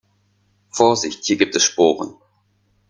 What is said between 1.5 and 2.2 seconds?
es Sporen.